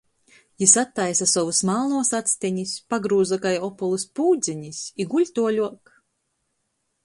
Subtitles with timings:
[0.61, 5.97] Jis attaisa sovys malnuos actenis, pagrūza kai opolys pūdzenis, i guļ tuoļuok.